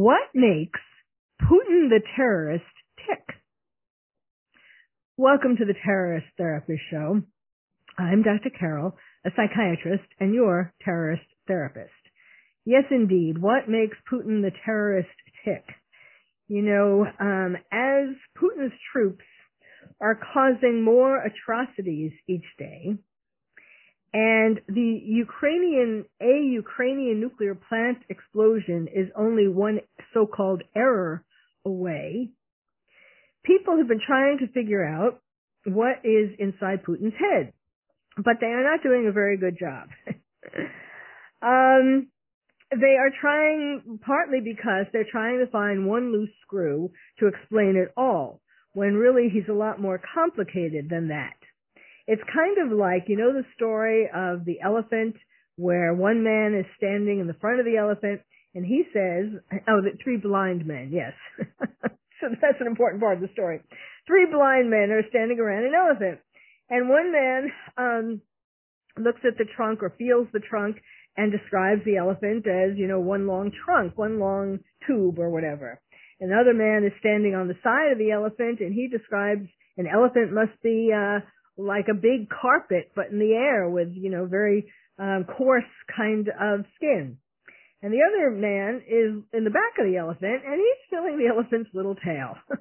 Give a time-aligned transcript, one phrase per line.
[0.00, 0.80] What makes
[1.42, 2.64] Putin the terrorist
[3.06, 3.36] tick?
[5.18, 7.20] Welcome to the Terrorist Therapist Show.
[7.98, 8.48] I'm Dr.
[8.58, 11.92] Carol, a psychiatrist and your terrorist therapist.
[12.64, 13.36] Yes, indeed.
[13.36, 15.10] What makes Putin the terrorist
[15.44, 15.66] tick?
[16.48, 19.26] You know, um, as Putin's troops
[20.00, 22.96] are causing more atrocities each day,
[24.12, 29.80] and the Ukrainian, a Ukrainian nuclear plant explosion is only one
[30.14, 31.24] so-called error
[31.64, 32.30] away.
[33.44, 35.20] People have been trying to figure out
[35.64, 37.52] what is inside Putin's head,
[38.16, 39.88] but they are not doing a very good job.
[41.42, 42.08] um,
[42.70, 47.92] they are trying partly because they're trying to find one loose screw to explain it
[47.96, 48.40] all,
[48.72, 51.34] when really he's a lot more complicated than that.
[52.06, 55.16] It's kind of like, you know the story of the elephant
[55.56, 58.22] where one man is standing in the front of the elephant
[58.54, 61.12] and he says, oh, the three blind men, yes.
[62.20, 63.60] so that's an important part of the story.
[64.06, 66.20] Three blind men are standing around an elephant
[66.70, 68.20] and one man, um,
[68.96, 70.76] looks at the trunk or feels the trunk
[71.16, 75.80] and describes the elephant as, you know, one long trunk, one long tube or whatever.
[76.20, 80.32] Another man is standing on the side of the elephant and he describes an elephant
[80.32, 81.20] must be, uh,
[81.56, 86.28] like a big carpet, but in the air with, you know, very um, coarse kind
[86.28, 87.18] of skin.
[87.82, 91.32] And the other man is in the back of the elephant, and he's feeling the
[91.32, 92.36] elephant's little tail.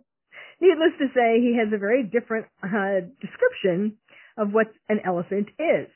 [0.61, 3.97] Needless to say, he has a very different uh, description
[4.37, 5.87] of what an elephant is.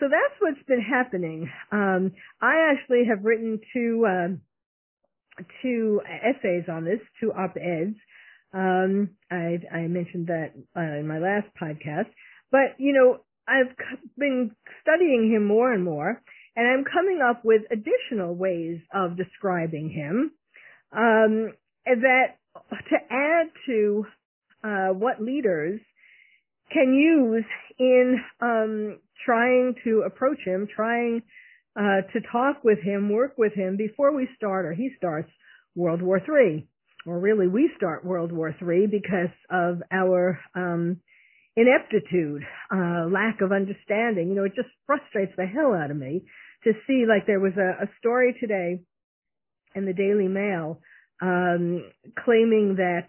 [0.00, 1.50] So that's what's been happening.
[1.72, 4.40] Um, I actually have written two um,
[5.62, 7.96] two essays on this, two op-eds,
[8.52, 12.08] um, I, I mentioned that uh, in my last podcast.
[12.50, 13.74] But, you know, I've
[14.16, 14.52] been
[14.82, 16.22] studying him more and more,
[16.56, 20.32] and I'm coming up with additional ways of describing him
[20.92, 21.52] um,
[21.84, 22.38] that
[22.88, 24.06] to add to
[24.64, 25.80] uh, what leaders
[26.72, 27.44] can use
[27.78, 31.22] in um, trying to approach him, trying
[31.78, 35.30] uh, to talk with him, work with him before we start or he starts
[35.74, 36.66] World War III
[37.06, 41.00] or really we start World War III because of our um,
[41.54, 42.42] ineptitude,
[42.74, 44.28] uh, lack of understanding.
[44.30, 46.22] You know, it just frustrates the hell out of me
[46.66, 48.80] to see like there was a, a story today
[49.74, 50.80] in the Daily Mail
[51.22, 51.84] um,
[52.24, 53.06] claiming that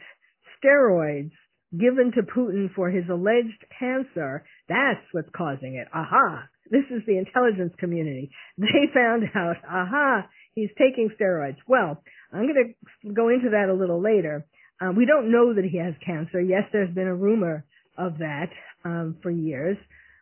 [0.63, 1.31] steroids
[1.72, 5.88] given to Putin for his alleged cancer, that's what's causing it.
[5.94, 6.44] Aha!
[6.69, 8.31] This is the intelligence community.
[8.57, 11.57] They found out, aha, he's taking steroids.
[11.68, 12.01] Well,
[12.31, 14.45] I'm going to go into that a little later.
[14.79, 16.39] Um, we don't know that he has cancer.
[16.39, 17.66] Yes, there's been a rumor
[17.97, 18.50] of that
[18.85, 19.78] um, for years,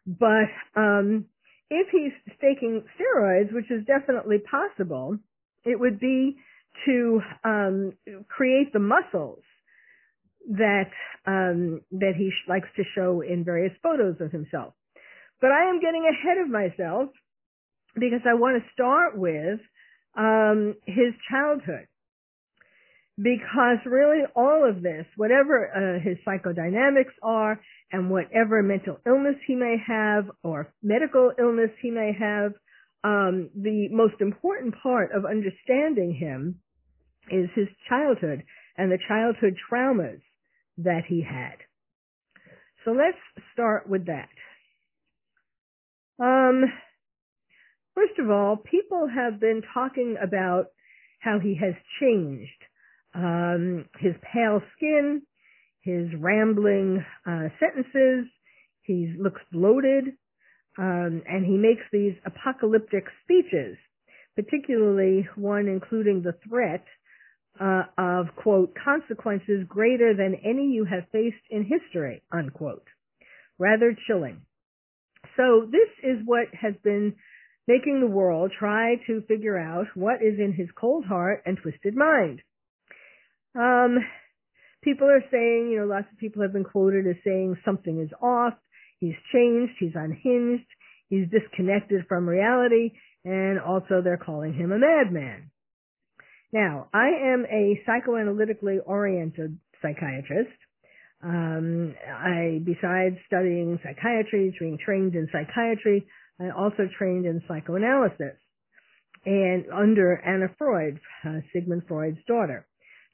[0.05, 1.25] but um,
[1.69, 5.17] if he's taking steroids, which is definitely possible,
[5.63, 6.37] it would be
[6.85, 7.93] to um,
[8.27, 9.39] create the muscles
[10.49, 10.91] that
[11.25, 14.73] um, that he sh- likes to show in various photos of himself.
[15.41, 17.09] But I am getting ahead of myself
[17.95, 19.59] because I want to start with
[20.15, 21.87] um, his childhood
[23.17, 27.59] because really all of this, whatever uh, his psychodynamics are
[27.91, 32.53] and whatever mental illness he may have or medical illness he may have,
[33.03, 36.59] um, the most important part of understanding him
[37.31, 38.43] is his childhood
[38.77, 40.19] and the childhood traumas
[40.77, 41.55] that he had.
[42.83, 43.17] So let's
[43.53, 44.29] start with that.
[46.19, 46.65] Um,
[47.93, 50.65] first of all, people have been talking about
[51.19, 52.64] how he has changed
[53.15, 55.21] um, his pale skin,
[55.81, 58.25] his rambling uh, sentences.
[58.81, 60.05] He looks bloated,
[60.77, 63.77] um, and he makes these apocalyptic speeches,
[64.35, 66.83] particularly one including the threat
[67.59, 72.85] uh, of quote consequences greater than any you have faced in history unquote.
[73.57, 74.41] Rather chilling.
[75.37, 77.15] So this is what has been
[77.67, 81.95] making the world try to figure out what is in his cold heart and twisted
[81.95, 82.41] mind.
[83.55, 83.97] Um,
[84.83, 88.11] people are saying, you know, lots of people have been quoted as saying something is
[88.21, 88.53] off,
[88.99, 90.67] he's changed, he's unhinged,
[91.09, 92.91] he's disconnected from reality,
[93.23, 95.51] and also they're calling him a madman.
[96.53, 100.55] Now, I am a psychoanalytically oriented psychiatrist.
[101.23, 106.05] Um, I, besides studying psychiatry, being trained in psychiatry,
[106.39, 108.37] I also trained in psychoanalysis
[109.25, 112.67] and under Anna Freud, uh, Sigmund Freud's daughter.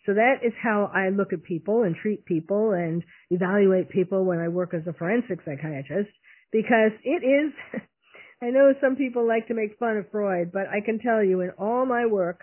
[0.05, 4.39] So that is how I look at people and treat people and evaluate people when
[4.39, 6.09] I work as a forensic psychiatrist
[6.51, 7.53] because it is,
[8.41, 11.41] I know some people like to make fun of Freud, but I can tell you
[11.41, 12.41] in all my work,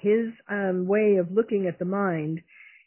[0.00, 2.40] his um, way of looking at the mind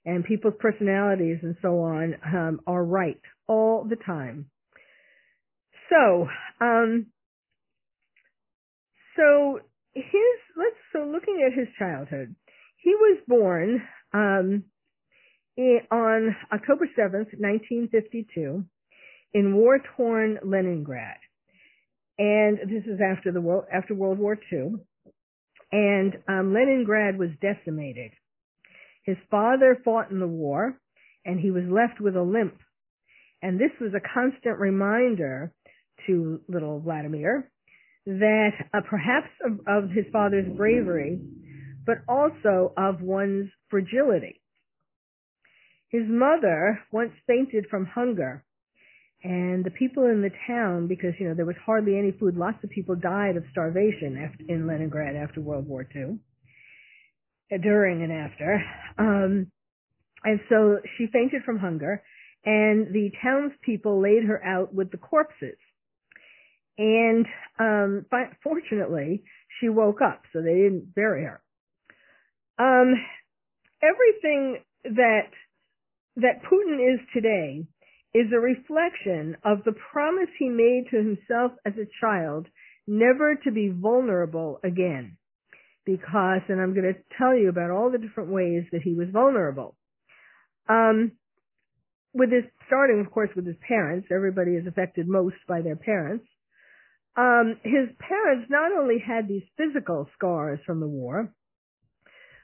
[0.06, 4.46] and people's personalities and so on um, are right all the time.
[5.90, 6.28] So,
[6.62, 7.08] um,
[9.16, 9.60] so
[9.94, 12.36] his let's so looking at his childhood,
[12.82, 13.82] he was born
[14.14, 14.64] um,
[15.92, 18.64] on October seventh, nineteen fifty-two,
[19.34, 21.18] in war-torn Leningrad,
[22.18, 24.76] and this is after the world after World War II,
[25.72, 28.12] and um, Leningrad was decimated.
[29.04, 30.80] His father fought in the war,
[31.26, 32.58] and he was left with a limp.
[33.42, 35.54] And this was a constant reminder
[36.06, 37.50] to little Vladimir
[38.06, 41.20] that uh, perhaps of, of his father's bravery,
[41.86, 44.42] but also of one's fragility.
[45.90, 48.44] His mother once fainted from hunger,
[49.24, 52.64] and the people in the town, because you know there was hardly any food, lots
[52.64, 56.20] of people died of starvation after, in Leningrad after World War II,
[57.52, 58.62] uh, during and after.
[58.98, 59.52] Um,
[60.24, 62.04] and so she fainted from hunger,
[62.46, 65.58] and the townspeople laid her out with the corpses
[66.80, 67.26] and
[67.60, 68.06] um,
[68.42, 69.24] fortunately,
[69.60, 71.42] she woke up, so they didn't bury her.
[72.60, 72.94] Um,
[73.82, 75.32] everything that
[76.18, 77.66] that Putin is today
[78.14, 82.48] is a reflection of the promise he made to himself as a child
[82.86, 85.18] never to be vulnerable again.
[85.86, 89.08] Because, and I'm going to tell you about all the different ways that he was
[89.14, 89.76] vulnerable.
[90.68, 91.14] Um,
[92.14, 96.26] with his, starting of course with his parents, everybody is affected most by their parents
[97.20, 101.34] um, his parents not only had these physical scars from the war,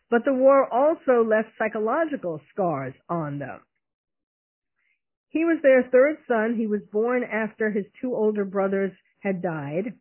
[0.09, 3.59] but the war also left psychological scars on them.
[5.29, 6.55] He was their third son.
[6.57, 9.93] He was born after his two older brothers had died.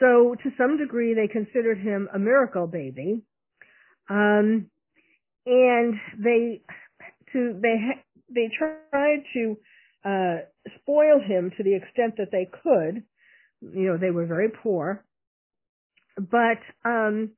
[0.00, 3.22] So to some degree they considered him a miracle baby.
[4.08, 4.66] Um,
[5.46, 6.62] and they,
[7.32, 7.76] to, they,
[8.34, 9.56] they tried to,
[10.04, 10.36] uh,
[10.80, 13.04] spoil him to the extent that they could
[13.60, 15.04] you know, they were very poor,
[16.16, 17.30] but, um,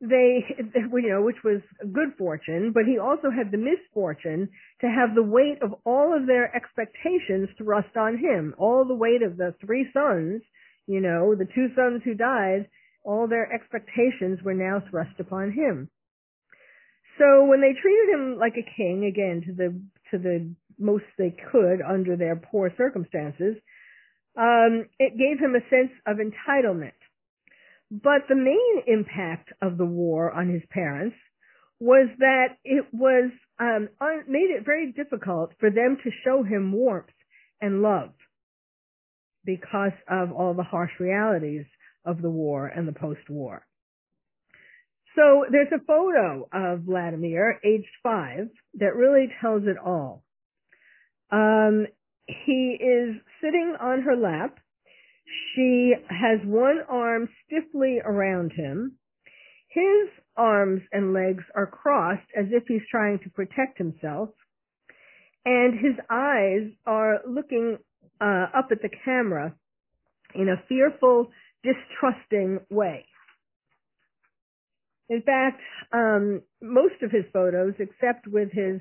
[0.00, 1.60] they, you know, which was
[1.92, 4.48] good fortune, but he also had the misfortune
[4.80, 8.54] to have the weight of all of their expectations thrust on him.
[8.58, 10.42] All the weight of the three sons,
[10.86, 12.68] you know, the two sons who died,
[13.04, 15.88] all their expectations were now thrust upon him.
[17.18, 19.80] So when they treated him like a king, again, to the,
[20.12, 23.56] to the most they could under their poor circumstances,
[24.36, 26.92] um, it gave him a sense of entitlement.
[27.90, 31.16] But the main impact of the war on his parents
[31.80, 33.88] was that it was um,
[34.28, 37.08] made it very difficult for them to show him warmth
[37.60, 38.10] and love
[39.44, 41.64] because of all the harsh realities
[42.04, 43.64] of the war and the post-war.
[45.16, 50.22] So there's a photo of Vladimir, aged five, that really tells it all.
[51.30, 51.86] Um,
[52.26, 54.58] he is sitting on her lap.
[55.54, 58.98] She has one arm stiffly around him.
[59.68, 64.30] His arms and legs are crossed as if he's trying to protect himself.
[65.44, 67.78] And his eyes are looking
[68.20, 69.54] uh, up at the camera
[70.34, 71.30] in a fearful,
[71.62, 73.06] distrusting way.
[75.08, 75.60] In fact,
[75.92, 78.80] um, most of his photos, except with his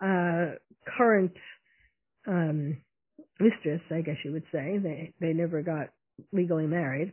[0.00, 0.52] uh,
[0.96, 1.32] current
[2.26, 2.78] um,
[3.40, 4.78] mistress, I guess you would say.
[4.78, 5.90] They they never got
[6.32, 7.12] legally married.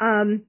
[0.00, 0.42] Um,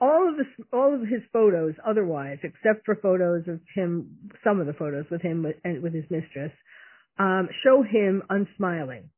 [0.00, 4.66] all of the all of his photos, otherwise, except for photos of him, some of
[4.66, 6.52] the photos with him with, and with his mistress,
[7.18, 9.10] um, show him unsmiling.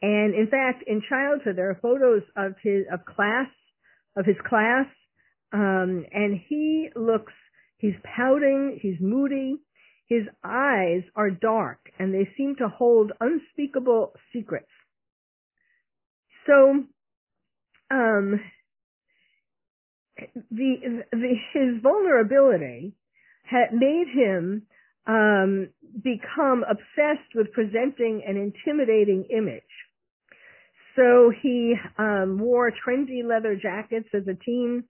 [0.00, 3.48] And in fact, in childhood, there are photos of his of class
[4.16, 4.86] of his class,
[5.52, 7.32] um, and he looks
[7.78, 9.56] he's pouting, he's moody,
[10.08, 14.70] his eyes are dark and they seem to hold unspeakable secrets.
[16.46, 16.84] So
[17.90, 18.40] um,
[20.50, 22.94] the, the his vulnerability
[23.44, 24.62] had made him
[25.06, 25.68] um,
[26.02, 29.62] become obsessed with presenting an intimidating image.
[30.96, 34.84] So he um, wore trendy leather jackets as a teen.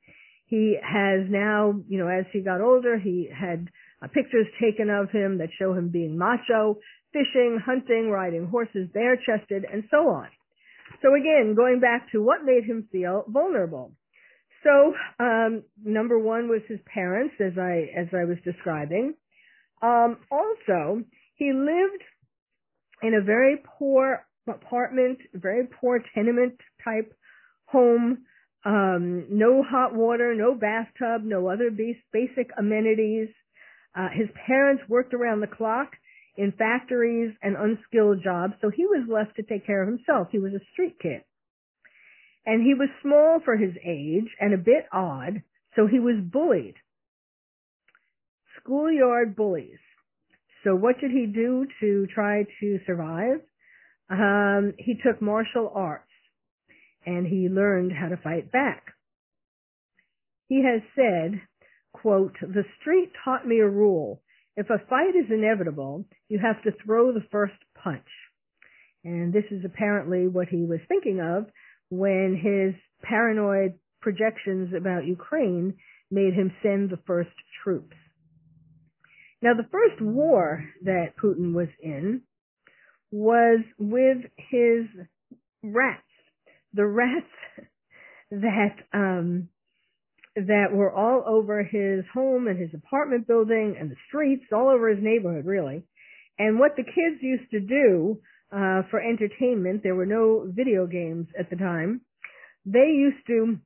[0.47, 3.69] He has now, you know, as he got older, he had
[4.03, 6.79] uh, pictures taken of him that show him being macho,
[7.13, 10.29] fishing, hunting, riding horses, bare-chested, and so on.
[11.03, 13.93] So again, going back to what made him feel vulnerable.
[14.65, 19.15] So um, number one was his parents, as I as I was describing.
[19.81, 21.03] Um, also,
[21.37, 22.03] he lived
[23.03, 27.15] in a very poor apartment, very poor tenement type
[27.67, 28.25] home.
[28.65, 33.29] Um, no hot water, no bathtub, no other basic amenities.
[33.99, 35.91] Uh, his parents worked around the clock
[36.37, 40.29] in factories and unskilled jobs, so he was left to take care of himself.
[40.31, 41.23] He was a street kid.
[42.47, 45.43] And he was small for his age and a bit odd,
[45.75, 46.77] so he was bullied.
[48.61, 49.81] Schoolyard bullies.
[50.63, 53.41] So what did he do to try to survive?
[54.09, 56.05] Um, he took martial arts
[57.05, 58.95] and he learned how to fight back.
[60.49, 61.43] He has said,
[62.01, 64.23] quote, the street taught me a rule.
[64.57, 68.09] If a fight is inevitable, you have to throw the first punch.
[69.05, 71.47] And this is apparently what he was thinking of
[71.91, 75.75] when his paranoid projections about Ukraine
[76.11, 77.31] made him send the first
[77.63, 77.97] troops.
[79.41, 82.23] Now the first war that Putin was in
[83.11, 84.87] was with his
[85.63, 86.03] rats.
[86.75, 87.27] The rats
[88.31, 89.49] that um
[90.47, 94.89] that were all over his home and his apartment building and the streets, all over
[94.89, 95.83] his neighborhood really.
[96.39, 98.21] And what the kids used to do
[98.53, 102.03] uh for entertainment, there were no video games at the time.
[102.65, 103.59] They used to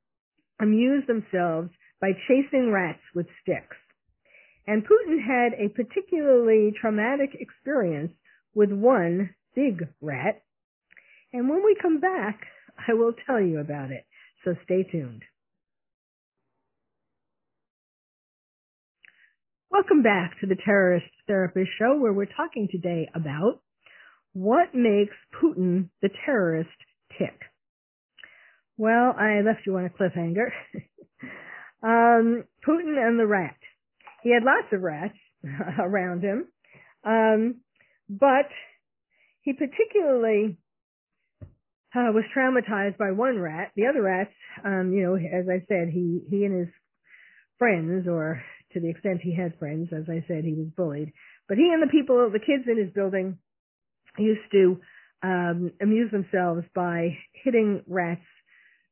[0.59, 3.77] amuse themselves by chasing rats with sticks.
[4.67, 8.13] And Putin had a particularly traumatic experience
[8.55, 10.41] with one big rat.
[11.33, 12.41] And when we come back,
[12.87, 14.05] I will tell you about it.
[14.43, 15.23] So stay tuned.
[19.73, 23.59] Welcome back to the Terrorist Therapist Show where we're talking today about
[24.31, 26.69] what makes Putin the terrorist
[27.17, 27.33] tick.
[28.77, 30.51] Well, I left you on a cliffhanger.
[31.81, 33.57] um, Putin and the rat.
[34.21, 35.17] He had lots of rats
[35.79, 36.45] around him,
[37.03, 37.61] um,
[38.07, 38.49] but
[39.41, 40.55] he particularly
[41.95, 43.71] uh, was traumatized by one rat.
[43.75, 46.73] The other rats, um, you know, as I said, he he and his
[47.57, 51.13] friends, or to the extent he had friends, as I said, he was bullied.
[51.47, 53.37] But he and the people, the kids in his building,
[54.17, 54.79] used to
[55.23, 58.21] um, amuse themselves by hitting rats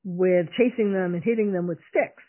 [0.03, 2.23] with chasing them and hitting them with sticks.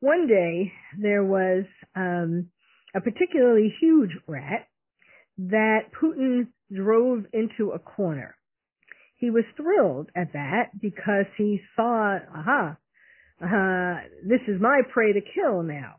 [0.00, 2.50] One day there was um,
[2.94, 4.68] a particularly huge rat
[5.38, 8.36] that Putin drove into a corner.
[9.16, 12.76] He was thrilled at that because he saw, aha,
[13.42, 13.94] uh,
[14.26, 15.96] this is my prey to kill now.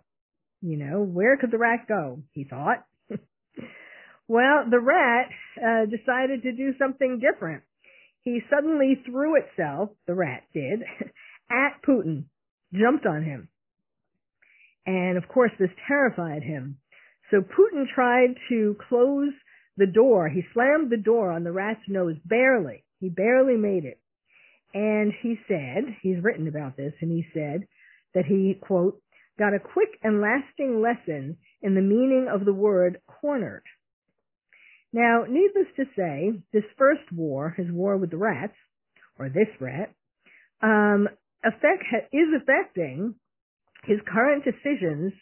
[0.61, 2.23] You know, where could the rat go?
[2.31, 2.85] He thought.
[4.27, 7.63] well, the rat uh, decided to do something different.
[8.23, 10.81] He suddenly threw itself, the rat did,
[11.51, 12.25] at Putin,
[12.73, 13.49] jumped on him.
[14.85, 16.77] And of course this terrified him.
[17.31, 19.33] So Putin tried to close
[19.75, 20.29] the door.
[20.29, 22.83] He slammed the door on the rat's nose barely.
[22.99, 23.99] He barely made it.
[24.73, 27.67] And he said, he's written about this, and he said
[28.13, 29.01] that he, quote,
[29.38, 33.63] got a quick and lasting lesson in the meaning of the word cornered.
[34.94, 38.56] Now, needless to say, this first war, his war with the rats,
[39.20, 39.94] or this rat,
[40.62, 41.08] um,
[41.46, 43.15] is affecting
[43.84, 45.13] his current decisions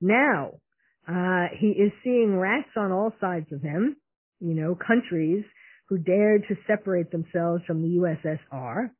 [0.00, 0.60] now.
[1.06, 3.96] Uh, he is seeing rats on all sides of him,
[4.40, 5.44] you know, countries
[5.88, 8.90] who dared to separate themselves from the USSR.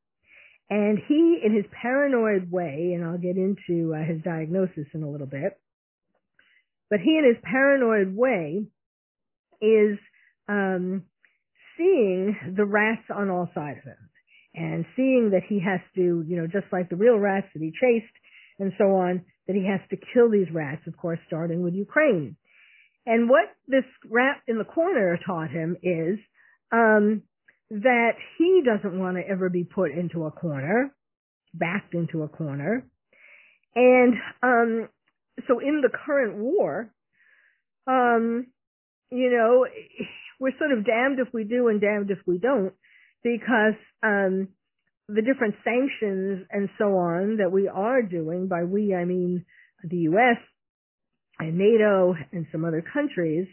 [0.70, 5.10] And he, in his paranoid way, and I'll get into uh, his diagnosis in a
[5.10, 5.58] little bit,
[6.90, 8.66] but he, in his paranoid way,
[9.62, 9.98] is
[10.46, 11.04] um,
[11.76, 14.10] seeing the rats on all sides of him,
[14.54, 17.70] and seeing that he has to, you know, just like the real rats that he
[17.70, 18.12] chased,
[18.58, 22.36] and so on, that he has to kill these rats, of course, starting with Ukraine.
[23.06, 26.18] And what this rat in the corner taught him is
[26.72, 27.22] um,
[27.70, 30.94] that he doesn't want to ever be put into a corner,
[31.52, 32.86] backed into a corner.
[33.74, 34.88] And um,
[35.46, 36.90] so in the current war,
[37.86, 38.46] um,
[39.10, 39.66] you know,
[40.40, 42.72] we're sort of damned if we do and damned if we don't,
[43.22, 44.48] because um,
[45.08, 49.44] the different sanctions and so on that we are doing, by we I mean
[49.82, 50.38] the U.S.
[51.38, 53.46] and NATO and some other countries,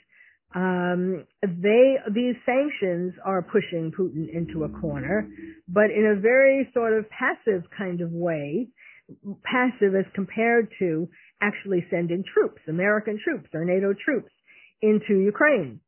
[0.56, 5.30] um, they these sanctions are pushing Putin into a corner,
[5.68, 8.70] but in a very sort of passive kind of way,
[9.44, 11.10] passive as compared to
[11.42, 14.32] actually sending troops, American troops or NATO troops,
[14.82, 15.82] into Ukraine.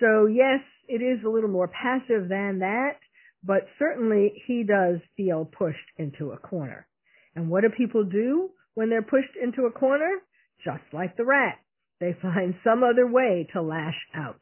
[0.00, 2.96] So yes, it is a little more passive than that,
[3.44, 6.86] but certainly he does feel pushed into a corner.
[7.34, 10.16] And what do people do when they're pushed into a corner?
[10.64, 11.58] Just like the rat.
[12.00, 14.40] They find some other way to lash out.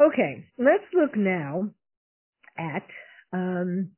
[0.00, 1.70] Okay, let's look now
[2.58, 2.86] at
[3.32, 3.92] um,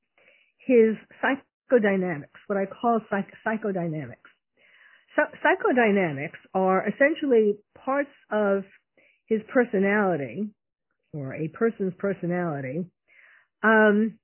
[0.58, 4.30] his psychodynamics, what I call psych- psychodynamics.
[5.16, 7.54] So, psychodynamics are essentially
[7.84, 8.64] parts of
[9.26, 10.50] his personality,
[11.14, 12.84] or a person's personality,
[13.62, 14.18] um,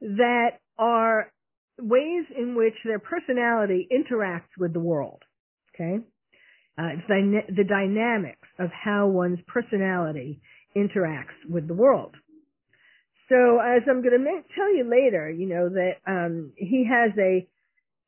[0.00, 1.32] that are
[1.80, 5.22] ways in which their personality interacts with the world.
[5.74, 6.04] Okay?
[6.78, 10.40] Uh, it's dyna- the dynamics of how one's personality
[10.76, 12.16] interacts with the world.
[13.28, 17.48] So as I'm going to tell you later, you know, that um, he has a,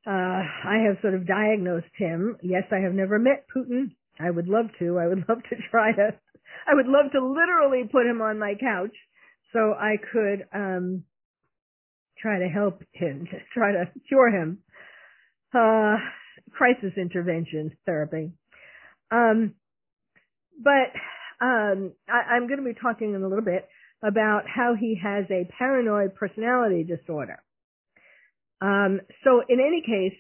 [0.06, 2.36] uh, I have sort of diagnosed him.
[2.42, 3.92] Yes, I have never met Putin.
[4.20, 4.98] I would love to.
[4.98, 6.10] I would love to try to,
[6.66, 8.94] I would love to literally put him on my couch
[9.52, 11.04] so I could um,
[12.18, 14.58] try to help him, try to cure him.
[15.54, 15.96] Uh,
[16.52, 18.32] crisis intervention therapy.
[19.10, 19.54] Um,
[20.62, 20.92] but
[21.40, 23.68] um, I, I'm going to be talking in a little bit
[24.02, 27.42] about how he has a paranoid personality disorder.
[28.60, 30.18] Um, so in any case,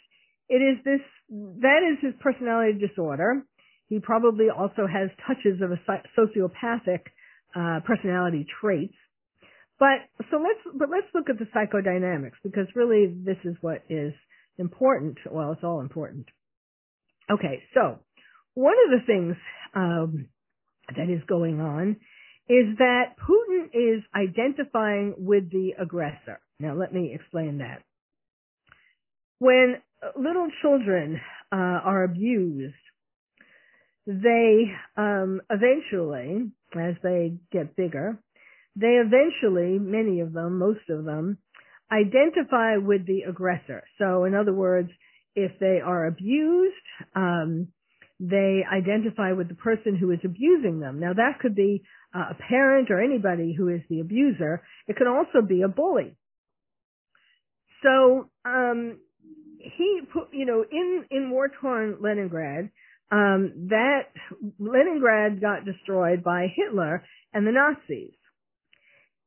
[0.48, 1.00] it is this,
[1.30, 3.42] that is his personality disorder.
[3.88, 5.80] He probably also has touches of a
[6.18, 7.00] sociopathic
[7.54, 8.94] uh, personality traits.
[9.78, 14.14] But so let's but let's look at the psychodynamics because really this is what is
[14.58, 15.18] important.
[15.30, 16.26] Well, it's all important.
[17.30, 17.98] Okay, so
[18.56, 19.36] one of the things
[19.74, 20.28] um,
[20.96, 21.96] that is going on
[22.48, 26.40] is that Putin is identifying with the aggressor.
[26.58, 27.82] Now, let me explain that.
[29.38, 29.76] When
[30.16, 31.20] little children
[31.52, 32.74] uh, are abused,
[34.06, 34.64] they
[34.96, 38.18] um, eventually, as they get bigger,
[38.74, 41.38] they eventually, many of them, most of them,
[41.92, 43.82] identify with the aggressor.
[43.98, 44.88] So, in other words,
[45.34, 46.74] if they are abused,
[47.14, 47.68] um,
[48.18, 51.00] they identify with the person who is abusing them.
[51.00, 51.82] Now, that could be
[52.14, 54.62] uh, a parent or anybody who is the abuser.
[54.88, 56.16] It could also be a bully.
[57.82, 58.98] So, um,
[59.58, 62.70] he put, you know, in, in war-torn Leningrad,
[63.10, 64.08] um, that
[64.58, 68.14] Leningrad got destroyed by Hitler and the Nazis.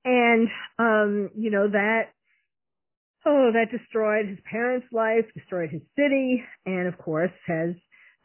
[0.04, 0.48] And,
[0.80, 2.04] um, you know, that,
[3.26, 7.76] oh, that destroyed his parents' life, destroyed his city, and of course has,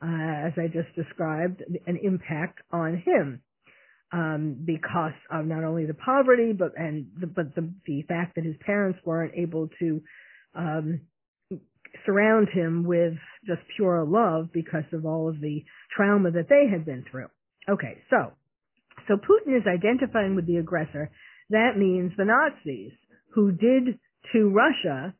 [0.02, 3.42] uh, as I just described, an impact on him.
[4.12, 8.44] Um, because of not only the poverty, but and the, but the the fact that
[8.44, 10.02] his parents weren't able to
[10.54, 11.00] um,
[12.06, 15.64] surround him with just pure love because of all of the
[15.96, 17.26] trauma that they had been through.
[17.68, 18.34] Okay, so
[19.08, 21.10] so Putin is identifying with the aggressor
[21.50, 22.92] that means the Nazis
[23.34, 23.98] who did
[24.32, 25.14] to Russia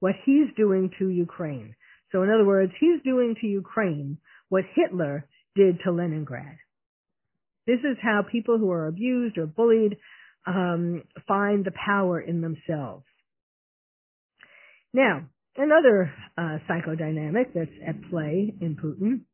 [0.00, 1.74] what he's doing to Ukraine.
[2.16, 4.16] So in other words, he's doing to Ukraine
[4.48, 6.56] what Hitler did to Leningrad.
[7.66, 9.98] This is how people who are abused or bullied
[10.46, 13.04] um, find the power in themselves.
[14.94, 15.26] Now,
[15.58, 19.26] another uh, psychodynamic that's at play in Putin.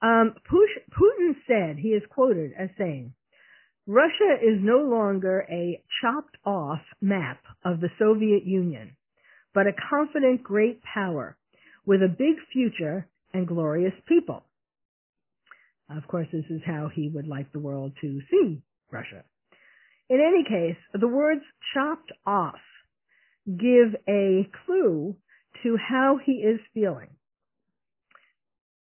[0.00, 3.14] Um, Putin said, he is quoted as saying,
[3.88, 8.96] Russia is no longer a chopped off map of the Soviet Union,
[9.56, 11.34] but a confident great power
[11.86, 14.44] with a big future and glorious people.
[15.88, 18.60] Of course, this is how he would like the world to see
[18.92, 19.24] Russia.
[20.10, 21.40] In any case, the words
[21.72, 22.60] chopped off
[23.46, 25.16] give a clue
[25.62, 27.08] to how he is feeling.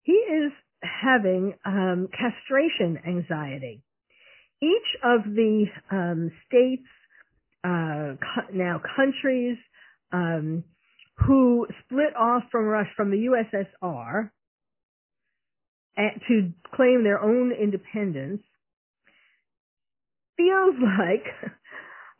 [0.03, 0.51] He is
[0.83, 3.81] having um, castration anxiety
[4.61, 6.88] each of the um, states,
[7.63, 8.15] uh,
[8.53, 9.57] now countries,
[10.11, 10.63] um,
[11.17, 14.29] who split off from Russia from the USSR
[16.27, 18.41] to claim their own independence
[20.35, 21.51] feels like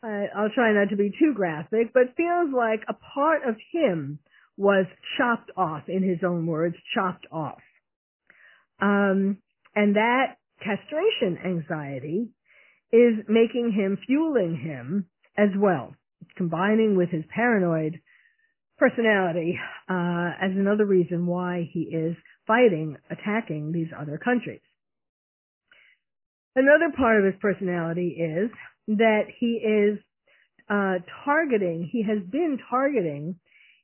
[0.02, 4.18] I'll try not to be too graphic, but feels like a part of him
[4.56, 4.86] was
[5.18, 7.60] chopped off, in his own words, chopped off.
[8.80, 9.38] Um,
[9.74, 12.28] and that castration anxiety
[12.92, 15.94] is making him, fueling him as well,
[16.36, 18.00] combining with his paranoid
[18.78, 24.60] personality uh, as another reason why he is fighting, attacking these other countries.
[26.54, 28.50] Another part of his personality is
[28.88, 29.98] that he is
[30.70, 33.36] uh, targeting, he has been targeting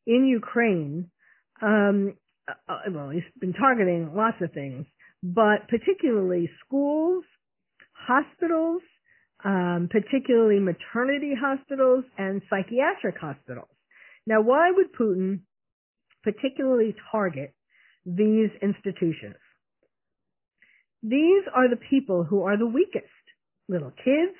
[0.06, 1.10] in Ukraine,
[1.60, 2.14] um,
[2.48, 4.86] uh, well, he's been targeting lots of things,
[5.22, 7.24] but particularly schools,
[7.92, 8.82] hospitals,
[9.44, 13.68] um, particularly maternity hospitals and psychiatric hospitals.
[14.26, 15.40] Now, why would Putin
[16.22, 17.55] particularly target
[18.07, 19.37] these institutions?
[21.02, 23.07] These are the people who are the weakest.
[23.68, 24.37] Little kids,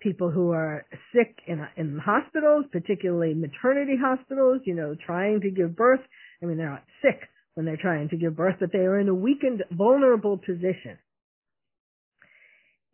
[0.00, 5.76] people who are sick in, in hospitals, particularly maternity hospitals, you know, trying to give
[5.76, 6.00] birth.
[6.42, 9.08] I mean, they're not sick when they're trying to give birth, but they are in
[9.08, 10.98] a weakened, vulnerable position.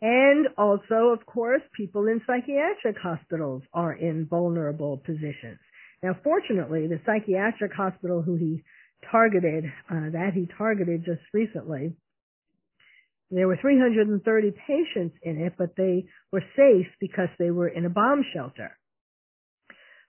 [0.03, 5.59] And also, of course, people in psychiatric hospitals are in vulnerable positions.
[6.03, 8.63] Now, fortunately, the psychiatric hospital who he
[9.11, 11.95] targeted, uh, that he targeted just recently,
[13.31, 17.91] there were 330 patients in it, but they were safe because they were in a
[17.91, 18.77] bomb shelter.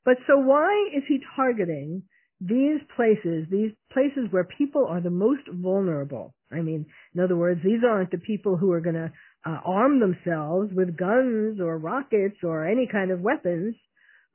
[0.04, 2.04] But so why is he targeting
[2.40, 6.36] these places, these places where people are the most vulnerable?
[6.52, 9.12] I mean, in other words, these aren't the people who are going to
[9.46, 13.76] uh, arm themselves with guns or rockets or any kind of weapons.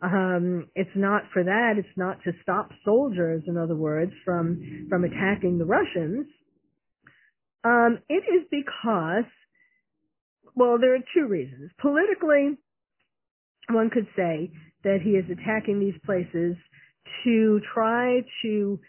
[0.02, 1.74] Um, it's not for that.
[1.76, 6.26] It's not to stop soldiers, in other words, from from attacking the Russians.
[7.62, 9.30] Um, it is because,
[10.54, 11.70] well, there are two reasons.
[11.78, 12.56] Politically,
[13.68, 14.52] one could say
[14.84, 16.56] that he is attacking these places
[17.24, 18.80] to try to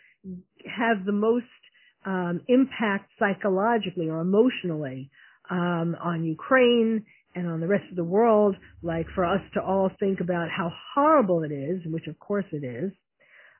[0.65, 1.45] have the most
[2.05, 5.09] um, impact psychologically or emotionally
[5.51, 9.91] um, on Ukraine and on the rest of the world, like for us to all
[9.99, 12.91] think about how horrible it is, which of course it is,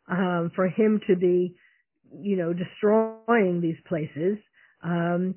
[0.09, 1.55] um, for him to be,
[2.21, 4.37] you know, destroying these places,
[4.83, 5.35] um,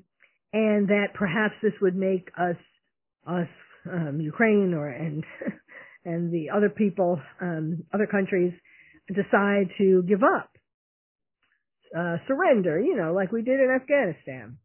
[0.53, 2.57] and that perhaps this would make us,
[3.27, 3.47] us,
[3.91, 5.23] um, Ukraine or and
[6.05, 8.53] and the other people, um, other countries,
[9.07, 10.49] decide to give up,
[11.97, 14.57] uh, surrender, you know, like we did in Afghanistan.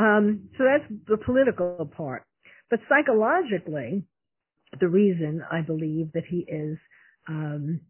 [0.00, 2.24] Um, so that's the political part.
[2.70, 4.04] But psychologically,
[4.80, 6.78] the reason I believe that he is
[7.28, 7.80] um,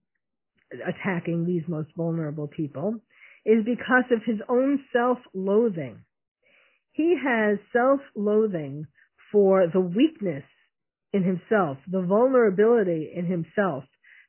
[0.72, 2.96] attacking these most vulnerable people
[3.46, 6.02] is because of his own self-loathing.
[6.92, 8.86] He has self-loathing
[9.30, 10.44] for the weakness
[11.12, 13.84] in himself, the vulnerability in himself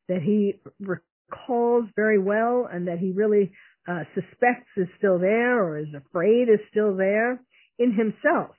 [0.08, 3.52] that he recalls very well and that he really
[3.88, 7.42] uh, suspects is still there or is afraid is still there
[7.78, 8.56] in himself.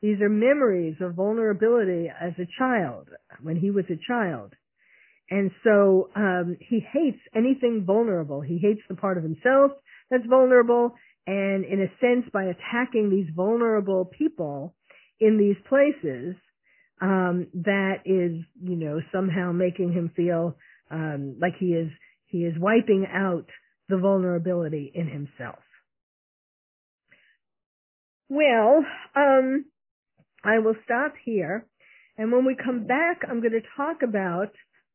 [0.00, 3.08] These are memories of vulnerability as a child,
[3.40, 4.52] when he was a child.
[5.30, 8.40] And so um, he hates anything vulnerable.
[8.40, 9.70] He hates the part of himself
[10.10, 10.94] that's vulnerable.
[11.26, 14.74] And in a sense, by attacking these vulnerable people
[15.20, 16.34] in these places,
[17.00, 20.56] um, that is, you know, somehow making him feel
[20.90, 21.90] um, like he is
[22.26, 23.46] he is wiping out
[23.88, 25.58] the vulnerability in himself.
[28.34, 28.82] Well,
[29.14, 29.66] um,
[30.42, 31.66] I will stop here.
[32.16, 34.52] And when we come back, I'm going to talk about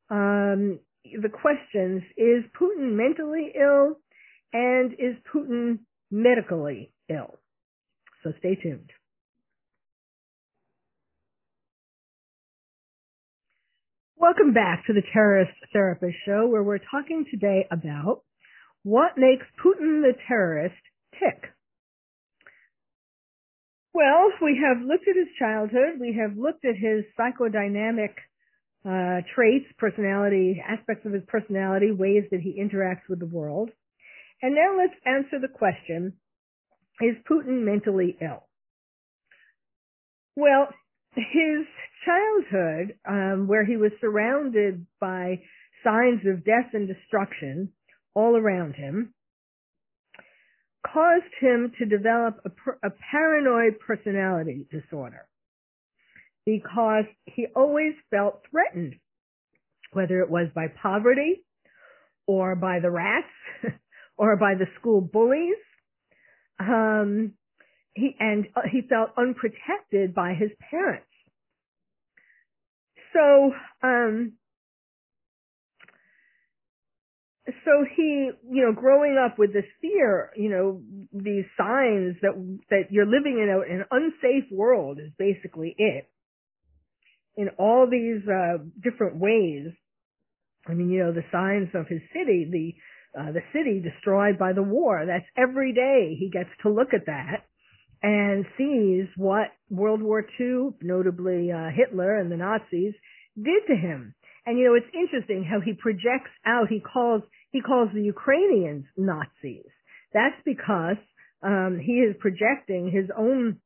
[0.09, 3.99] um, the questions, is Putin mentally ill
[4.53, 7.37] and is Putin medically ill?
[8.23, 8.89] So stay tuned.
[14.15, 18.23] Welcome back to the Terrorist Therapist Show where we're talking today about
[18.81, 20.73] what makes Putin the terrorist
[21.19, 21.51] tick.
[23.97, 25.99] Well, we have looked at his childhood.
[25.99, 28.13] We have looked at his psychodynamic
[28.85, 33.71] uh, traits, personality, aspects of his personality, ways that he interacts with the world.
[34.43, 36.13] And now let's answer the question,
[37.01, 38.43] is Putin mentally ill?
[40.35, 40.67] Well,
[41.15, 41.65] his
[42.05, 45.41] childhood, um, where he was surrounded by
[45.83, 47.73] signs of death and destruction
[48.13, 49.15] all around him,
[50.93, 55.27] caused him to develop a, a paranoid personality disorder
[56.45, 58.95] because he always felt threatened,
[59.91, 61.43] whether it was by poverty
[62.25, 63.27] or by the rats
[64.17, 65.57] or by the school bullies.
[66.59, 67.33] Um,
[67.93, 71.07] he and uh, he felt unprotected by his parents.
[73.13, 73.51] So
[73.83, 74.33] um,
[77.65, 80.81] so he, you know, growing up with this fear, you know,
[81.13, 82.33] these signs that
[82.69, 86.05] that you're living in a, an unsafe world is basically it.
[87.37, 89.67] in all these uh, different ways.
[90.67, 94.53] I mean, you know, the signs of his city, the uh, the city destroyed by
[94.53, 95.05] the war.
[95.07, 97.45] That's every day he gets to look at that
[98.03, 102.93] and sees what World War II, notably uh, Hitler and the Nazis,
[103.35, 104.15] did to him.
[104.45, 106.69] And you know, it's interesting how he projects out.
[106.69, 109.71] He calls he calls the Ukrainians Nazis.
[110.13, 110.97] That's because
[111.43, 113.59] um, he is projecting his own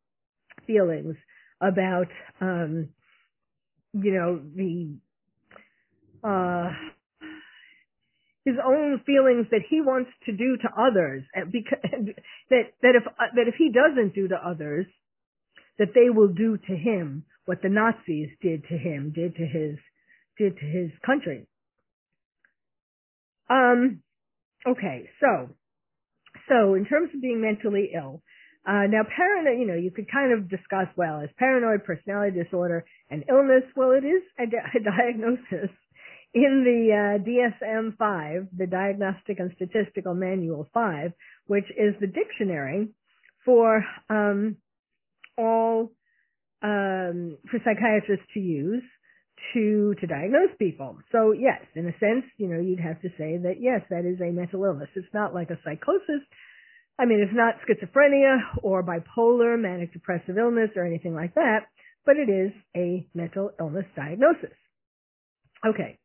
[0.68, 1.16] feelings
[1.62, 2.08] about,
[2.40, 2.90] um,
[3.94, 4.98] you know, the
[6.24, 6.70] uh,
[8.46, 11.80] his own feelings that he wants to do to others, because,
[12.50, 13.04] that that if
[13.36, 14.86] that if he doesn't do to others,
[15.78, 19.78] that they will do to him what the Nazis did to him, did to his
[20.38, 21.48] did to his country.
[23.52, 24.02] Um,
[24.68, 25.50] okay, so
[26.48, 28.22] so in terms of being mentally ill,
[28.68, 32.86] uh, now paranoid, you know, you could kind of discuss well, is paranoid personality disorder
[33.10, 33.64] an illness?
[33.76, 35.76] Well, it is a, di- a diagnosis
[36.34, 41.12] in the uh, DSM-5, the Diagnostic and Statistical Manual 5,
[41.48, 42.90] which is the dictionary
[43.44, 44.56] for um,
[45.38, 45.92] all
[46.64, 48.84] um, for psychiatrists to use
[49.54, 50.98] to to diagnose people.
[51.12, 54.20] So yes, in a sense, you know, you'd have to say that yes, that is
[54.22, 54.90] a mental illness.
[54.96, 56.22] It's not like a psychosis.
[57.00, 61.62] I mean, it's not schizophrenia or bipolar, manic depressive illness or anything like that,
[62.06, 64.56] but it is a mental illness diagnosis.
[65.66, 65.98] Okay.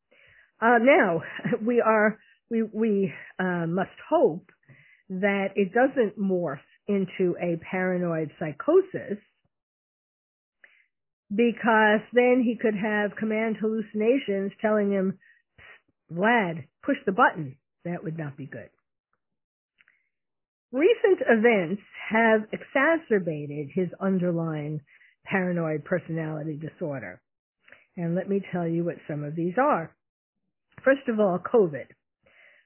[0.60, 1.22] Uh, now
[1.64, 2.18] we are
[2.50, 4.50] we we uh, must hope
[5.08, 9.18] that it doesn't morph into a paranoid psychosis
[11.34, 15.18] because then he could have command hallucinations telling him,
[16.12, 17.56] Vlad, push the button.
[17.84, 18.70] That would not be good.
[20.72, 24.80] Recent events have exacerbated his underlying
[25.24, 27.20] paranoid personality disorder.
[27.96, 29.94] And let me tell you what some of these are.
[30.84, 31.86] First of all, COVID.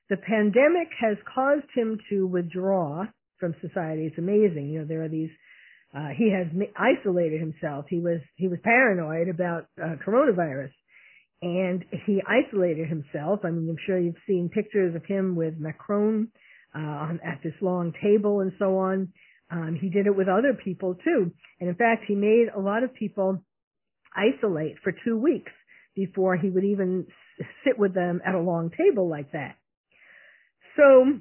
[0.09, 3.05] The pandemic has caused him to withdraw
[3.39, 4.07] from society.
[4.07, 4.71] It's amazing.
[4.71, 5.31] You know, there are these
[5.97, 7.87] uh, he has isolated himself.
[7.89, 10.71] He was he was paranoid about uh, coronavirus,
[11.43, 13.41] and he isolated himself.
[13.45, 16.29] I mean, I'm sure you've seen pictures of him with Macron
[16.75, 19.09] uh, on, at this long table and so on.
[19.51, 22.85] Um, he did it with other people too, and in fact, he made a lot
[22.85, 23.43] of people
[24.15, 25.51] isolate for two weeks
[25.97, 27.07] before he would even
[27.65, 29.57] sit with them at a long table like that.
[30.77, 31.19] So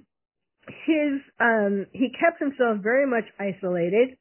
[0.86, 4.19] his um, he kept himself very much isolated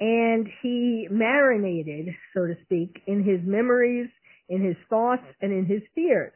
[0.00, 4.08] and he marinated, so to speak, in his memories,
[4.48, 6.32] in his thoughts, and in his fears.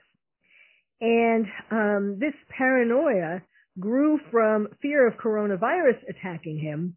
[1.00, 3.42] And um, this paranoia
[3.81, 6.96] grew from fear of coronavirus attacking him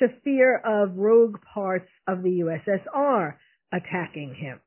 [0.00, 3.34] to fear of rogue parts of the USSR
[3.72, 4.60] attacking him.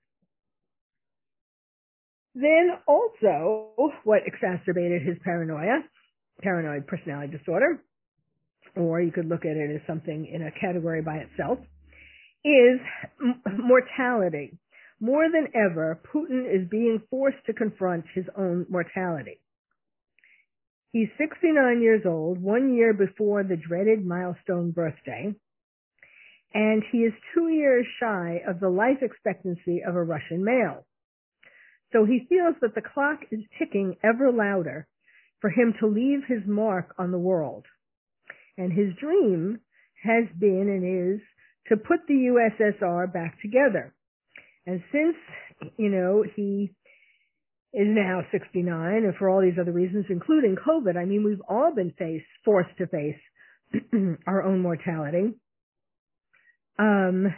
[2.34, 5.84] Then also, what exacerbated his paranoia,
[6.42, 7.84] paranoid personality disorder,
[8.76, 11.60] or you could look at it as something in a category by itself,
[12.44, 12.80] is
[13.58, 14.58] mortality.
[15.00, 19.40] More than ever, Putin is being forced to confront his own mortality.
[20.92, 25.34] He's 69 years old, one year before the dreaded milestone birthday,
[26.54, 30.86] and he is two years shy of the life expectancy of a Russian male.
[31.94, 34.88] So he feels that the clock is ticking ever louder
[35.40, 37.66] for him to leave his mark on the world.
[38.62, 39.60] And his dream
[40.04, 41.22] has been and is
[41.70, 43.92] to put the USSR back together.
[44.68, 45.16] And since,
[45.78, 46.70] you know, he
[47.74, 51.74] is now 69 and for all these other reasons, including COVID, I mean, we've all
[51.74, 53.16] been faced, forced to face
[54.28, 55.34] our own mortality.
[56.78, 57.34] Um,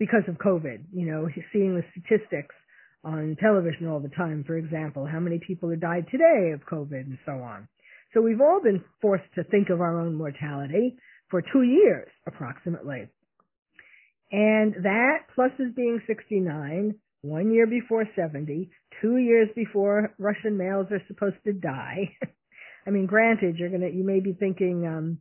[0.00, 2.56] because of COVID, you know, seeing the statistics
[3.04, 7.06] on television all the time, for example, how many people have died today of COVID
[7.06, 7.68] and so on.
[8.14, 10.96] So we've all been forced to think of our own mortality
[11.30, 13.08] for two years, approximately.
[14.30, 18.70] And that, plus his being 69, one year before 70,
[19.02, 22.16] two years before Russian males are supposed to die.
[22.86, 25.18] I mean, granted, you're gonna, you may be thinking, um,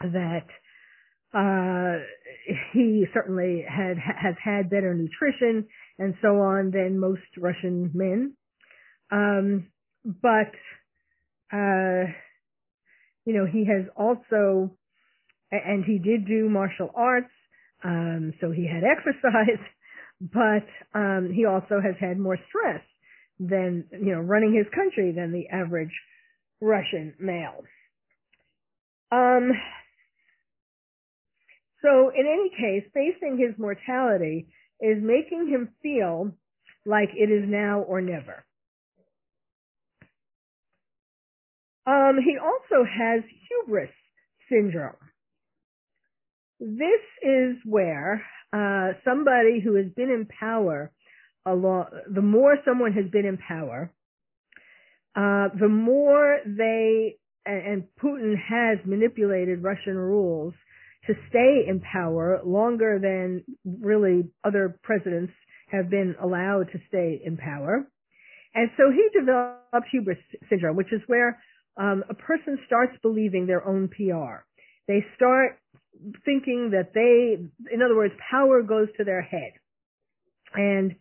[0.00, 0.46] that,
[1.32, 2.02] uh,
[2.72, 5.66] he certainly had, has had better nutrition
[5.98, 8.34] and so on than most Russian men.
[9.12, 9.68] Um,
[10.04, 10.52] but
[11.52, 12.10] uh,
[13.24, 14.70] you know, he has also,
[15.50, 17.30] and he did do martial arts,
[17.84, 19.64] um, so he had exercise,
[20.20, 22.82] but um, he also has had more stress
[23.38, 25.92] than, you know, running his country than the average
[26.60, 27.64] Russian male.
[29.12, 29.50] Um,
[31.82, 34.48] so in any case, facing his mortality
[34.80, 36.32] is making him feel
[36.84, 38.44] like it is now or never.
[41.90, 43.90] Um, he also has hubris
[44.48, 44.94] syndrome.
[46.60, 48.22] This is where
[48.52, 50.92] uh, somebody who has been in power
[51.44, 53.92] a lot, the more someone has been in power,
[55.16, 60.52] uh, the more they and Putin has manipulated Russian rules
[61.06, 65.32] to stay in power longer than really other presidents
[65.68, 67.88] have been allowed to stay in power.
[68.54, 71.40] And so he developed hubris syndrome, which is where
[71.80, 74.44] um, a person starts believing their own PR.
[74.86, 75.58] They start
[76.24, 77.38] thinking that they,
[77.72, 79.52] in other words, power goes to their head.
[80.54, 80.94] And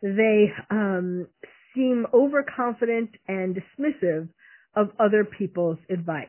[0.00, 1.26] they um,
[1.74, 4.28] seem overconfident and dismissive
[4.74, 6.28] of other people's advice.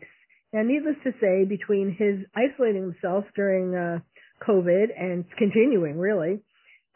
[0.51, 3.99] Now, needless to say, between his isolating himself during uh,
[4.45, 6.41] COVID and continuing, really,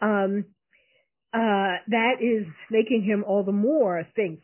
[0.01, 0.45] um,
[1.33, 4.41] uh, that is making him all the more think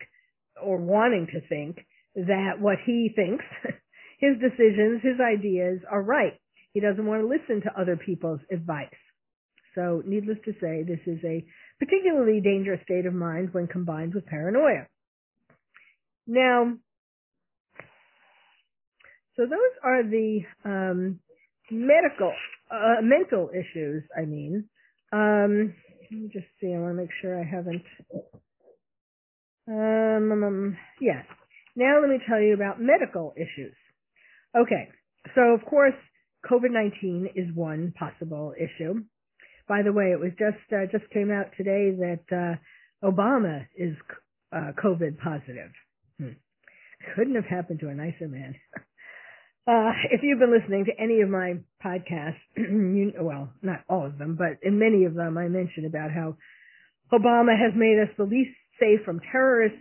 [0.62, 3.45] or wanting to think that what he thinks,
[4.19, 6.34] his decisions, his ideas are right.
[6.73, 8.89] He doesn't want to listen to other people's advice.
[9.76, 11.45] So, needless to say, this is a
[11.80, 14.88] particularly dangerous state of mind when combined with paranoia.
[16.28, 16.73] Now,
[19.36, 21.19] so those are the um,
[21.71, 22.34] medical,
[22.71, 24.04] uh, mental issues.
[24.15, 24.69] I mean,
[25.12, 25.73] um,
[26.12, 26.73] let me just see.
[26.73, 27.84] I want to make sure I haven't.
[29.67, 31.26] Um, um, um, yes.
[31.76, 33.76] Now let me tell you about medical issues.
[34.56, 34.90] Okay.
[35.36, 35.96] So of course,
[36.50, 39.04] COVID-19 is one possible issue.
[39.68, 43.96] By the way, it was just uh, just came out today that uh, Obama is
[44.52, 45.72] uh, COVID positive.
[46.20, 46.36] Hmm.
[47.16, 48.56] Couldn't have happened to a nicer man.
[49.66, 54.18] Uh, if you've been listening to any of my podcasts, you, well, not all of
[54.18, 56.36] them, but in many of them, I mentioned about how
[57.14, 59.80] Obama has made us the least safe from terrorists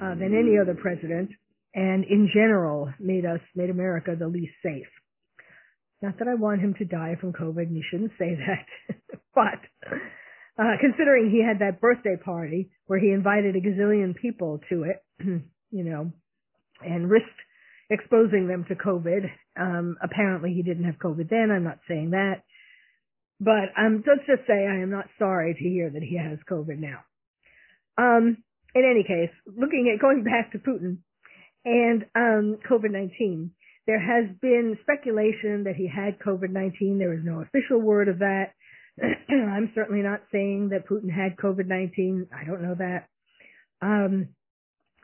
[0.00, 1.30] uh, than any other president,
[1.74, 4.86] and in general, made us, made America the least safe.
[6.02, 8.96] Not that I want him to die from COVID, and you shouldn't say that,
[9.34, 9.60] but
[10.58, 15.04] uh, considering he had that birthday party where he invited a gazillion people to it,
[15.70, 16.12] you know,
[16.82, 17.28] and risked
[17.90, 19.30] exposing them to COVID.
[19.58, 21.50] Um, apparently he didn't have COVID then.
[21.50, 22.42] I'm not saying that.
[23.38, 26.78] But um, let's just say I am not sorry to hear that he has COVID
[26.78, 27.00] now.
[27.98, 28.38] Um,
[28.76, 30.98] in any case, looking at going back to Putin
[31.64, 33.50] and um, COVID-19,
[33.86, 36.98] there has been speculation that he had COVID-19.
[36.98, 38.52] There is no official word of that.
[39.02, 42.28] I'm certainly not saying that Putin had COVID-19.
[42.34, 43.08] I don't know that.
[43.80, 44.28] Um,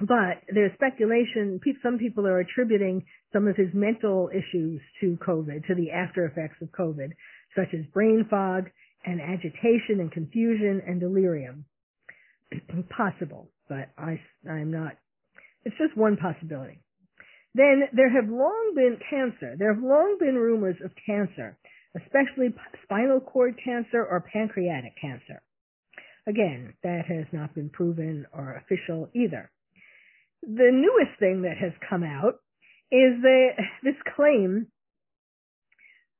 [0.01, 1.61] but there's speculation.
[1.83, 6.61] Some people are attributing some of his mental issues to COVID, to the after effects
[6.61, 7.13] of COVID,
[7.57, 8.65] such as brain fog
[9.07, 11.65] and agitation and confusion and delirium.
[12.97, 14.93] Possible, but I, I'm not.
[15.65, 16.79] It's just one possibility.
[17.55, 19.55] Then there have long been cancer.
[19.59, 21.57] There have long been rumors of cancer,
[21.97, 25.43] especially spinal cord cancer or pancreatic cancer.
[26.27, 29.51] Again, that has not been proven or official either
[30.43, 32.35] the newest thing that has come out
[32.91, 33.49] is the
[33.83, 34.67] this claim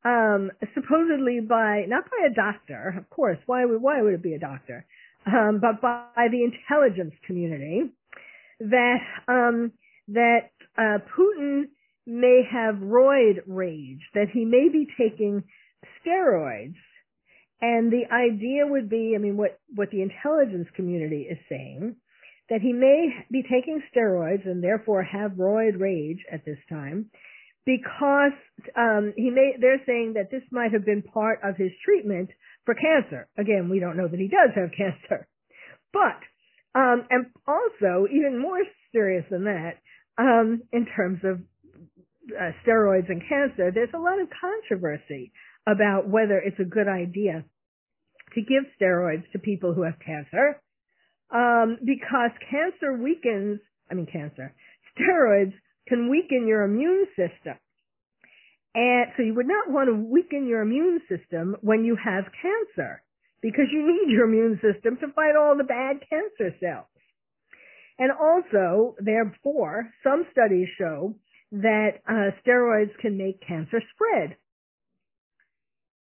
[0.05, 4.35] um supposedly by not by a doctor of course why would why would it be
[4.35, 4.87] a doctor
[5.27, 7.83] um but by the intelligence community
[8.61, 9.73] that um
[10.09, 11.65] that uh Putin
[12.07, 15.43] may have roid rage that he may be taking
[16.05, 16.75] steroids.
[17.61, 21.97] And the idea would be i mean what what the intelligence community is saying
[22.51, 27.11] that he may be taking steroids and therefore have roid rage at this time
[27.65, 28.33] because
[28.77, 32.31] um, he may they're saying that this might have been part of his treatment
[32.65, 33.29] for cancer.
[33.37, 35.27] Again, we don't know that he does have cancer.
[35.93, 36.21] But
[36.75, 39.75] um, and also even more serious than that,
[40.17, 41.41] um, in terms of
[42.31, 45.33] uh, steroids and cancer, there's a lot of controversy
[45.67, 47.45] about whether it's a good idea
[48.35, 50.61] to give steroids to people who have cancer
[51.33, 53.61] um, because cancer weakens,
[53.91, 54.55] I mean cancer,
[54.99, 55.55] steroids
[55.89, 57.57] can weaken your immune system.
[58.75, 63.03] And so you would not want to weaken your immune system when you have cancer
[63.43, 66.87] because you need your immune system to fight all the bad cancer cells.
[67.99, 71.15] And also, therefore, some studies show
[71.53, 74.37] that uh, steroids can make cancer spread.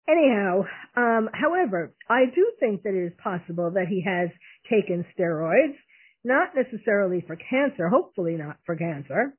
[0.08, 0.64] Anyhow,
[0.96, 4.30] um, however, I do think that it is possible that he has
[4.70, 5.76] taken steroids,
[6.24, 9.36] not necessarily for cancer, hopefully not for cancer,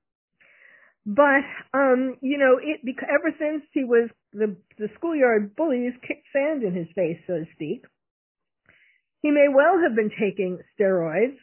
[1.04, 1.42] but
[1.74, 6.74] um, you know, it ever since he was the the schoolyard bullies kicked sand in
[6.74, 7.84] his face, so to speak.
[9.20, 11.36] He may well have been taking steroids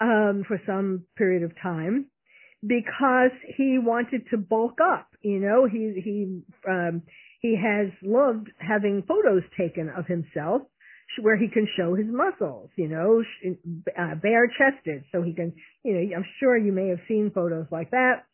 [0.00, 2.06] um, for some period of time
[2.66, 5.08] because he wanted to bulk up.
[5.22, 7.02] You know, he he um,
[7.40, 10.62] he has loved having photos taken of himself
[11.22, 12.68] where he can show his muscles.
[12.76, 13.22] You know,
[13.98, 15.54] uh, bare chested, so he can.
[15.82, 18.24] You know, I'm sure you may have seen photos like that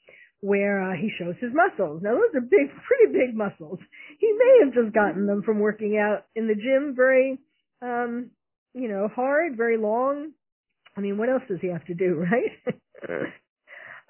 [0.45, 2.03] where uh, he shows his muscles.
[2.03, 3.79] Now those are big, pretty big muscles.
[4.21, 7.39] He may have just gotten them from working out in the gym very,
[7.81, 8.31] um,
[8.75, 10.33] you know, hard, very long.
[10.95, 13.33] I mean, what else does he have to do, right?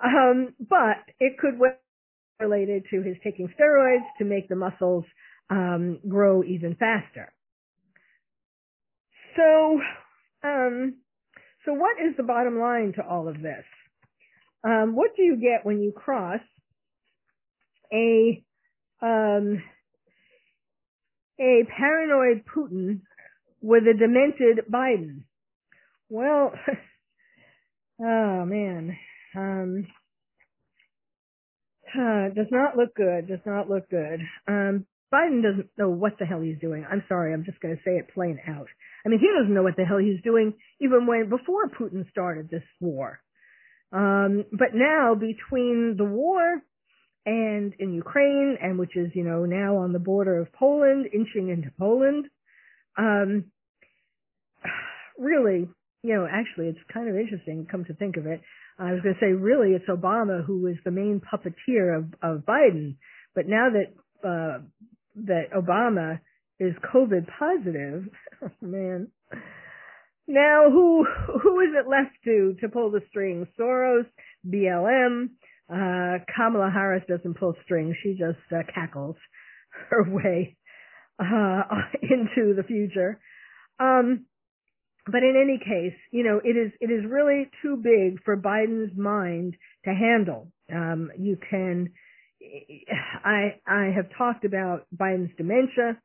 [0.04, 1.68] um, but it could be
[2.40, 5.04] related to his taking steroids to make the muscles
[5.50, 7.32] um, grow even faster.
[9.36, 9.80] So,
[10.42, 10.96] um,
[11.64, 13.64] so what is the bottom line to all of this?
[14.64, 16.40] Um, what do you get when you cross
[17.92, 18.42] a
[19.02, 19.62] um,
[21.38, 23.00] a paranoid Putin
[23.60, 25.24] with a demented Biden?
[26.08, 26.52] Well,
[28.00, 28.96] oh man,
[29.36, 29.86] um,
[31.94, 33.28] uh, does not look good.
[33.28, 34.20] Does not look good.
[34.48, 36.84] Um, Biden doesn't know what the hell he's doing.
[36.90, 38.66] I'm sorry, I'm just going to say it plain out.
[39.06, 42.48] I mean, he doesn't know what the hell he's doing even when before Putin started
[42.50, 43.20] this war.
[43.94, 46.60] Um, but now between the war
[47.24, 51.48] and in Ukraine, and which is, you know, now on the border of Poland, inching
[51.48, 52.26] into Poland,
[52.98, 53.44] um,
[55.18, 55.68] really,
[56.02, 58.40] you know, actually it's kind of interesting, come to think of it.
[58.78, 62.44] I was going to say, really, it's Obama who is the main puppeteer of, of
[62.44, 62.96] Biden.
[63.32, 64.58] But now that, uh,
[65.24, 66.18] that Obama
[66.58, 68.08] is COVID positive,
[68.42, 69.12] oh man,
[70.26, 71.04] now, who
[71.42, 73.46] who it left to to pull the strings?
[73.58, 74.06] Soros,
[74.46, 75.30] BLM.
[75.68, 79.16] Uh, Kamala Harris doesn't pull strings; she just uh, cackles
[79.90, 80.56] her way
[81.18, 81.62] uh,
[82.02, 83.20] into the future.
[83.78, 84.26] Um,
[85.06, 88.96] but in any case, you know, it is it is really too big for Biden's
[88.96, 90.50] mind to handle.
[90.72, 91.90] Um, you can,
[93.22, 95.98] I I have talked about Biden's dementia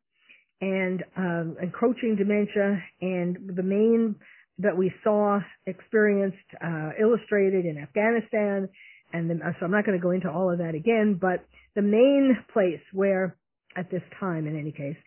[0.61, 4.15] and um, encroaching dementia, and the main
[4.59, 8.69] that we saw experienced uh, illustrated in Afghanistan,
[9.13, 11.45] and the, so I'm not going to go into all of that again, but
[11.75, 13.37] the main place where,
[13.75, 14.97] at this time in any case,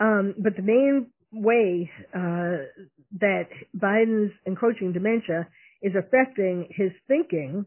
[0.00, 2.64] um, but the main way uh,
[3.20, 5.48] that Biden's encroaching dementia
[5.82, 7.66] is affecting his thinking,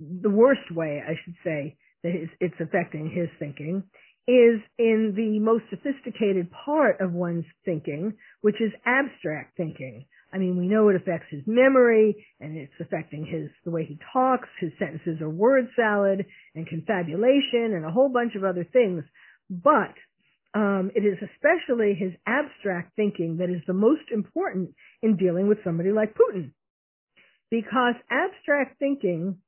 [0.00, 3.84] the worst way I should say that it's affecting his thinking,
[4.28, 10.06] is in the most sophisticated part of one's thinking, which is abstract thinking.
[10.32, 13.98] I mean, we know it affects his memory and it's affecting his, the way he
[14.12, 19.04] talks, his sentences are word salad and confabulation and a whole bunch of other things.
[19.50, 19.94] But,
[20.54, 24.70] um, it is especially his abstract thinking that is the most important
[25.02, 26.52] in dealing with somebody like Putin.
[27.50, 29.38] Because abstract thinking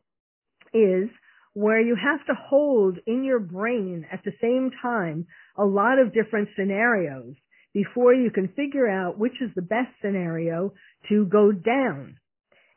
[0.75, 1.09] is
[1.55, 5.27] where you have to hold in your brain at the same time
[5.57, 7.35] a lot of different scenarios
[7.73, 10.73] before you can figure out which is the best scenario
[11.09, 12.17] to go down.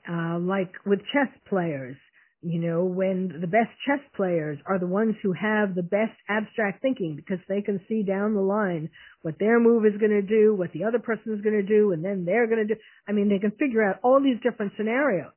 [0.09, 1.97] Uh, like with chess players,
[2.41, 6.81] you know, when the best chess players are the ones who have the best abstract
[6.81, 8.89] thinking because they can see down the line
[9.23, 11.91] what their move is going to do, what the other person is going to do,
[11.91, 12.79] and then they're going to do.
[13.07, 15.33] I mean, they can figure out all these different scenarios.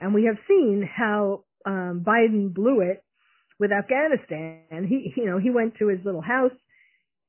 [0.00, 3.04] And we have seen how um, Biden blew it
[3.58, 4.86] with Afghanistan.
[4.88, 6.52] He, you know, he went to his little house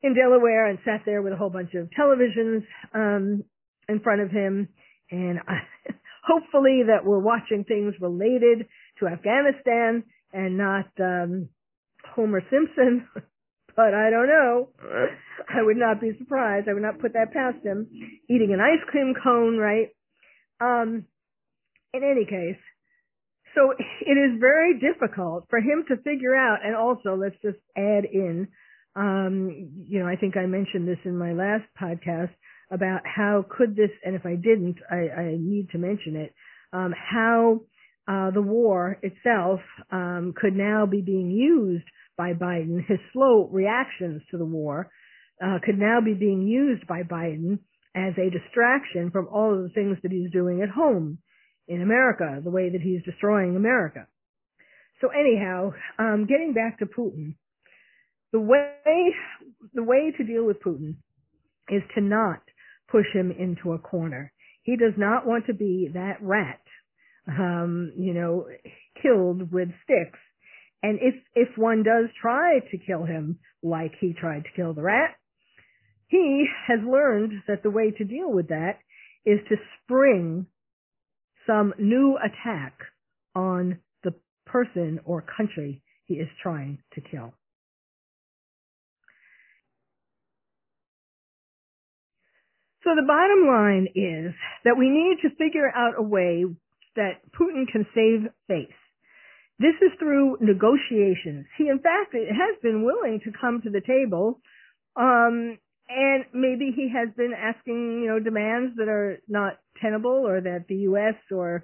[0.01, 2.63] in Delaware and sat there with a whole bunch of televisions
[2.93, 3.43] um,
[3.89, 4.69] in front of him,
[5.09, 5.91] and I,
[6.23, 8.67] hopefully that we're watching things related
[8.99, 11.49] to Afghanistan and not um,
[12.15, 13.07] Homer Simpson.
[13.75, 14.69] but I don't know.
[15.49, 16.67] I would not be surprised.
[16.67, 17.88] I would not put that past him.
[18.29, 19.89] Eating an ice cream cone, right?
[20.59, 21.05] Um,
[21.93, 22.59] in any case,
[23.58, 28.05] so it is very difficult for him to figure out, and also let's just add
[28.05, 28.47] in,
[28.95, 29.49] um,
[29.88, 32.32] you know, I think I mentioned this in my last podcast
[32.72, 36.34] about how could this, and if I didn't, I, I need to mention it,
[36.74, 37.62] um, how
[38.08, 39.60] uh, the war itself
[39.91, 41.86] um, could now be being used
[42.18, 42.86] by Biden.
[42.88, 44.89] His slow reactions to the war
[45.43, 47.60] uh, could now be being used by Biden
[47.95, 51.20] as a distraction from all of the things that he's doing at home
[51.68, 54.07] in America, the way that he's destroying America.
[55.01, 57.36] So anyhow, um, getting back to Putin,
[58.32, 59.13] the way
[59.74, 60.95] the way to deal with Putin
[61.70, 62.41] is to not
[62.89, 64.32] push him into a corner.
[64.63, 66.61] He does not want to be that rat,
[67.28, 68.47] um, you know,
[69.01, 70.20] killed with sticks.
[70.84, 74.84] And if if one does try to kill him like he tried to kill the
[74.84, 75.15] rat,
[76.07, 78.80] he has learned that the way to deal with that
[79.26, 80.47] is to spring
[81.47, 82.73] some new attack
[83.35, 84.13] on the
[84.45, 87.33] person or country he is trying to kill.
[92.83, 94.33] So the bottom line is
[94.63, 96.45] that we need to figure out a way
[96.95, 98.79] that Putin can save face.
[99.59, 101.47] This is through negotiations.
[101.57, 104.39] He, in fact, has been willing to come to the table,
[104.95, 105.57] um,
[105.89, 110.65] and maybe he has been asking, you know, demands that are not tenable, or that
[110.67, 111.15] the U.S.
[111.31, 111.63] or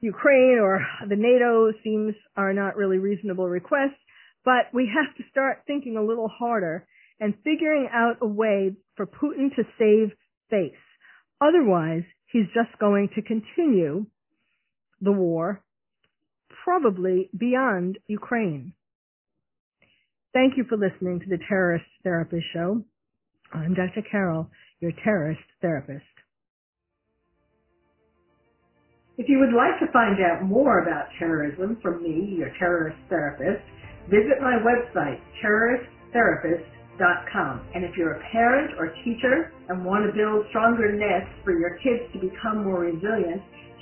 [0.00, 3.98] Ukraine or the NATO seems are not really reasonable requests.
[4.44, 6.86] But we have to start thinking a little harder
[7.18, 10.12] and figuring out a way for Putin to save
[10.50, 10.72] face.
[11.40, 14.06] Otherwise, he's just going to continue
[15.00, 15.62] the war,
[16.64, 18.72] probably beyond Ukraine.
[20.32, 22.84] Thank you for listening to the Terrorist Therapist Show.
[23.54, 24.02] I'm Dr.
[24.10, 24.50] Carol,
[24.80, 26.06] your terrorist therapist.
[29.18, 33.60] If you would like to find out more about terrorism from me, your terrorist therapist,
[34.08, 40.46] visit my website, terroristtherapist.com and if you're a parent or teacher and want to build
[40.50, 43.42] stronger nests for your kids to become more resilient,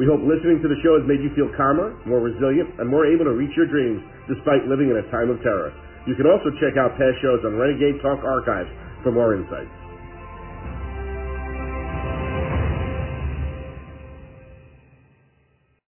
[0.00, 3.04] We hope listening to the show has made you feel calmer, more resilient, and more
[3.04, 5.72] able to reach your dreams despite living in a time of terror.
[6.08, 8.70] You can also check out past shows on Renegade Talk Archives
[9.04, 9.81] for more insights.